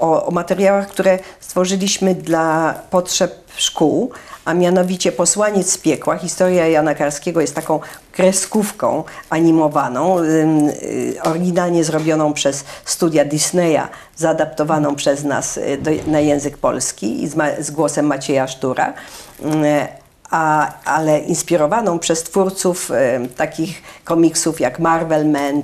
[0.00, 4.12] o, o materiałach, które stworzyliśmy dla potrzeb szkół,
[4.44, 6.16] a mianowicie Posłaniec z piekła.
[6.16, 7.80] Historia Jana Karskiego jest taką
[8.12, 16.58] kreskówką animowaną, y, oryginalnie zrobioną przez studia Disneya, zaadaptowaną przez nas y, do, na język
[16.58, 18.92] polski z, z głosem Macieja Sztura.
[20.32, 22.90] A, ale inspirowaną przez twórców
[23.36, 25.62] takich komiksów jak Marvel Man,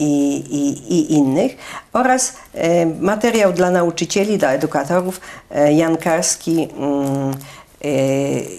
[0.00, 1.56] i, i, i innych
[1.92, 7.30] oraz e, materiał dla nauczycieli, dla edukatorów e, Jan Karski mm,
[7.84, 7.90] e,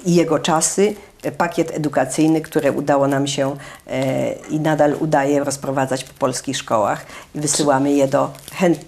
[0.06, 0.96] i jego czasy,
[1.38, 3.56] pakiet edukacyjny, który udało nam się
[4.50, 7.06] i nadal udaje rozprowadzać po polskich szkołach.
[7.36, 8.30] Wysyłamy je do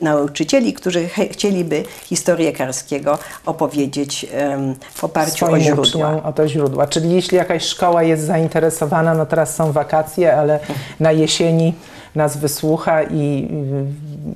[0.02, 4.26] nauczycieli, którzy chcieliby historię Karskiego opowiedzieć
[4.94, 6.24] w oparciu o źródła.
[6.24, 6.88] o to źródła.
[6.88, 10.60] Czyli jeśli jakaś szkoła jest zainteresowana, no teraz są wakacje, ale
[11.00, 11.74] na jesieni
[12.16, 13.50] nas wysłucha i,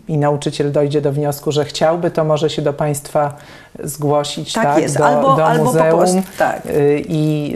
[0.07, 3.35] i nauczyciel dojdzie do wniosku, że chciałby, to może się do Państwa
[3.83, 6.65] zgłosić tak, tak do, albo, do albo muzeum prostu, tak.
[6.65, 7.55] Y, i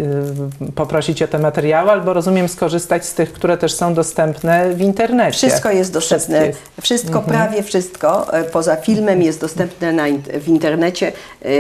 [0.62, 4.82] y, poprosić o te materiały, albo rozumiem skorzystać z tych, które też są dostępne w
[4.82, 5.38] internecie.
[5.38, 6.47] Wszystko jest dostępne.
[6.47, 6.60] Jest.
[6.82, 7.38] Wszystko, mhm.
[7.38, 10.04] prawie wszystko e, poza filmem jest dostępne na,
[10.39, 11.12] w internecie e,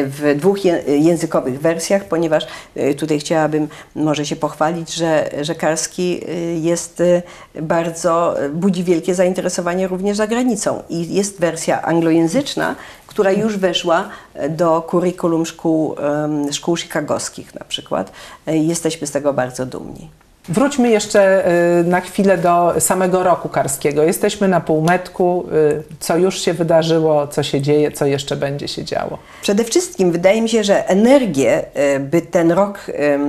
[0.03, 6.21] w dwóch językowych wersjach, ponieważ e, tutaj chciałabym może się pochwalić, że, że Karski
[6.61, 7.03] jest
[7.61, 12.75] bardzo, budzi wielkie zainteresowanie również za granicą i jest wersja anglojęzyczna,
[13.11, 14.09] która już weszła
[14.49, 15.95] do kurikulum szkół,
[16.51, 18.11] szkół chicagowskich na przykład.
[18.47, 20.09] Jesteśmy z tego bardzo dumni.
[20.49, 24.03] Wróćmy jeszcze y, na chwilę do samego roku karskiego.
[24.03, 25.45] Jesteśmy na półmetku.
[25.53, 29.17] Y, co już się wydarzyło, co się dzieje, co jeszcze będzie się działo?
[29.41, 32.85] Przede wszystkim wydaje mi się, że energię, y, by ten rok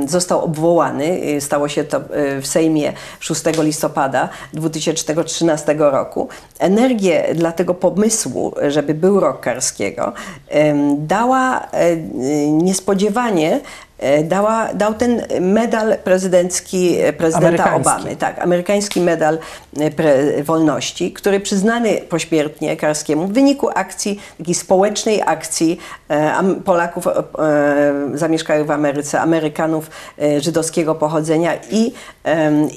[0.07, 2.01] został obwołany, stało się to
[2.41, 10.13] w Sejmie 6 listopada 2013 roku, energię dla tego pomysłu, żeby był rok karskiego,
[10.99, 11.69] dała
[12.49, 13.61] niespodziewanie
[14.25, 19.39] dała, dał ten medal prezydencki e, prezydenta Obamy, tak, amerykański medal
[19.81, 25.79] e, wolności, który przyznany pośmiertnie Karskiemu w wyniku akcji, takiej społecznej akcji
[26.65, 27.09] Polaków
[28.15, 29.91] zamieszkałych w Ameryce, Amerykanów
[30.39, 31.93] żydowskiego pochodzenia i,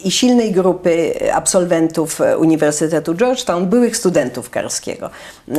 [0.03, 5.09] i silnej grupy absolwentów Uniwersytetu Georgetown, byłych studentów Karskiego.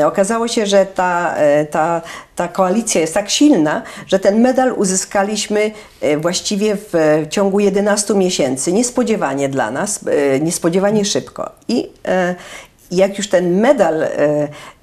[0.05, 1.35] Okazało się, że ta,
[1.71, 2.01] ta
[2.37, 5.56] ta koalicja jest tak silna, że ten medal uzyskaliśmy
[6.01, 11.51] e, właściwie w e, ciągu 11 miesięcy, niespodziewanie dla nas, e, niespodziewanie szybko.
[11.69, 11.89] I
[12.91, 14.09] jak już ten medal e,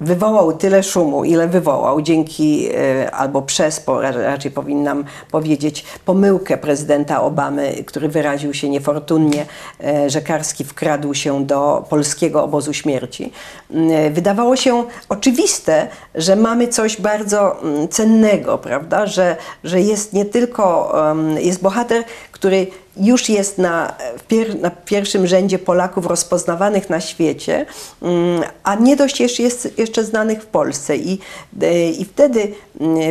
[0.00, 3.84] wywołał tyle szumu, ile wywołał, dzięki e, albo przez,
[4.14, 9.46] raczej powinnam powiedzieć, pomyłkę prezydenta Obamy, który wyraził się niefortunnie,
[9.84, 13.32] e, że Karski wkradł się do polskiego obozu śmierci,
[13.70, 19.06] m, wydawało się oczywiste, że mamy coś bardzo mm, cennego, prawda?
[19.06, 20.94] Że, że jest nie tylko,
[21.38, 22.66] jest bohater, który
[22.96, 23.94] już jest na,
[24.28, 27.66] pier, na pierwszym rzędzie Polaków rozpoznawanych na świecie,
[28.02, 30.96] mm, a nie dość jeszcze jest jeszcze znanych w Polsce.
[30.96, 31.18] I,
[31.62, 32.54] e, i wtedy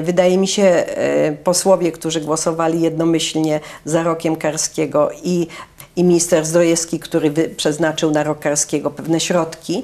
[0.01, 5.47] wydaje mi się e, posłowie, którzy głosowali jednomyślnie za rokiem Karskiego i
[5.95, 9.83] i minister Zdrojewski, który przeznaczył na rok Karskiego pewne środki,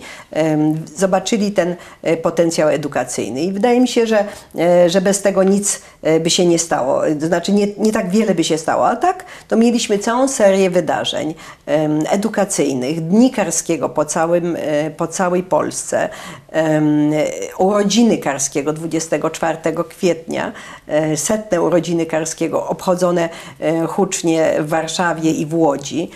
[0.96, 3.42] zobaczyli ten e, potencjał edukacyjny.
[3.42, 4.26] I wydaje mi się, że,
[4.60, 7.02] e, że bez tego nic e, by się nie stało.
[7.20, 11.36] Znaczy nie, nie tak wiele by się stało, a tak to mieliśmy całą serię wydarzeń
[12.10, 16.10] edukacyjnych, Dni Karskiego po, całym, e, po całej Polsce,
[17.58, 20.51] urodziny Karskiego 24 kwietnia,
[20.88, 26.09] e, setne urodziny Karskiego obchodzone e, hucznie w Warszawie i w Łodzi.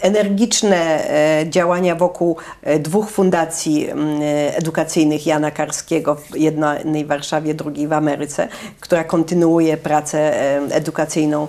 [0.00, 2.36] Energiczne e, działania wokół
[2.78, 3.88] dwóch fundacji
[4.52, 8.48] edukacyjnych Jana Karskiego, jednej w Warszawie, drugiej w Ameryce,
[8.80, 10.36] która kontynuuje pracę
[10.72, 11.48] edukacyjną,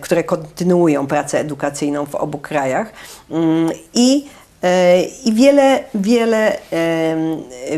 [0.00, 2.92] które kontynuują pracę edukacyjną w obu krajach.
[3.30, 4.26] Mm, I
[5.24, 6.56] I wiele, wiele,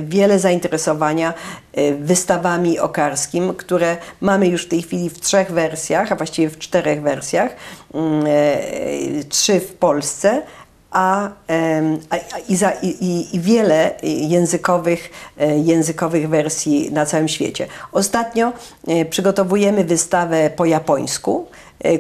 [0.03, 1.35] wiele zainteresowania
[1.74, 6.59] e, wystawami okarskim, które mamy już w tej chwili w trzech wersjach, a właściwie w
[6.59, 7.57] czterech wersjach,
[7.95, 10.43] mm, e, trzy w Polsce,
[10.91, 11.31] a,
[12.11, 12.16] a,
[12.49, 12.97] i, za, i,
[13.33, 17.66] i- wiele językowych, e, językowych wersji na całym świecie.
[17.93, 18.53] Ostatnio
[19.11, 21.47] przygotowujemy wystawę po japońsku,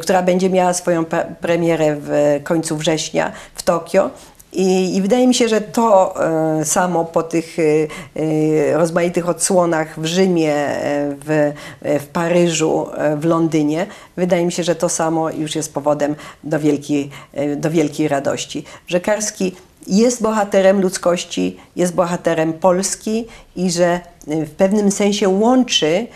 [0.00, 4.10] która będzie miała swoją pre- premierę w końcu września w Tokio.
[4.52, 6.14] I, I wydaje mi się, że to
[6.60, 12.86] e, samo po tych e, e, rozmaitych odsłonach w Rzymie, e, w, e, w Paryżu,
[12.96, 13.86] e, w Londynie,
[14.16, 17.10] wydaje mi się, że to samo już jest powodem do wielkiej,
[17.56, 18.64] do wielkiej radości.
[18.86, 19.54] Że Karski
[19.86, 23.26] jest bohaterem ludzkości, jest bohaterem Polski
[23.56, 26.06] i że w pewnym sensie łączy,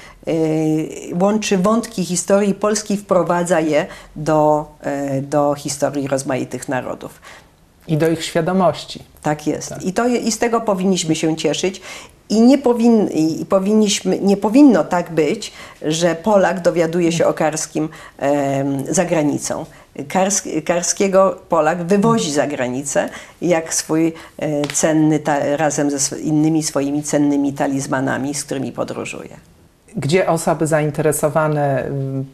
[1.20, 4.66] łączy wątki historii Polski, wprowadza je do,
[5.22, 7.20] do historii rozmaitych narodów.
[7.88, 9.02] I do ich świadomości.
[9.22, 9.74] Tak jest.
[9.82, 11.80] I, to, I z tego powinniśmy się cieszyć.
[12.28, 15.52] I nie, powin, i powinniśmy, nie powinno tak być,
[15.82, 19.66] że Polak dowiaduje się o Karskim em, za granicą.
[20.08, 23.08] Kars, Karskiego Polak wywozi za granicę
[23.42, 29.36] jak swój e, cenny, ta, razem ze innymi swoimi cennymi talizmanami, z którymi podróżuje.
[29.96, 32.24] Gdzie osoby zainteresowane mm,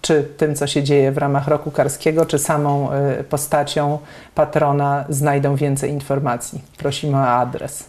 [0.00, 2.88] czy tym, co się dzieje w ramach roku karskiego, czy samą
[3.20, 3.98] y, postacią
[4.34, 6.62] patrona znajdą więcej informacji?
[6.78, 7.84] Prosimy o adres.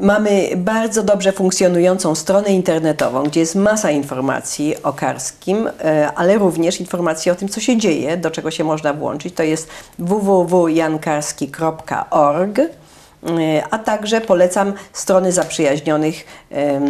[0.00, 6.80] Mamy bardzo dobrze funkcjonującą stronę internetową, gdzie jest masa informacji o Karskim, e, ale również
[6.80, 9.34] informacji o tym, co się dzieje, do czego się można włączyć.
[9.34, 9.68] To jest
[9.98, 12.60] www.jankarski.org.
[13.26, 16.24] e, A także polecam strony zaprzyjaźnionych,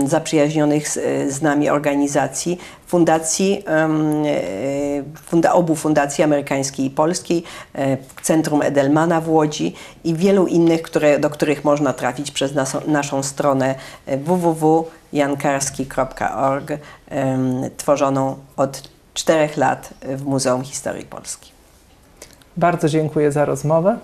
[0.07, 0.95] zaprzyjaźnionych z,
[1.35, 3.89] z nami organizacji, fundacji, e,
[5.27, 7.43] funda, obu fundacji amerykańskiej i polskiej,
[7.75, 9.75] e, Centrum Edelmana w Łodzi
[10.05, 13.75] i wielu innych, które, do których można trafić przez naszą, naszą stronę
[14.07, 16.71] e, www.jankarski.org,
[17.77, 18.83] tworzoną od
[19.15, 21.53] czterech lat w Muzeum Historii Polski.
[22.57, 23.99] Bardzo dziękuję za rozmowę.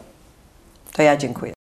[0.93, 1.62] To ja dziękuję.